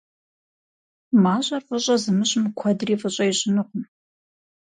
[1.23, 3.83] МащӀэр фӀыщӀэ зымыщӀым куэдри фӀыщӀэ ищӀынукъым.